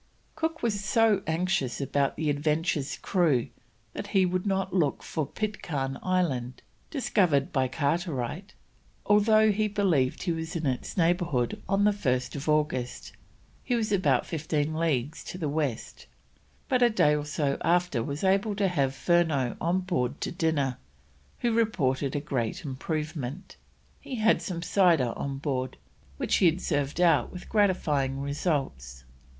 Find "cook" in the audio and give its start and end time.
0.33-0.63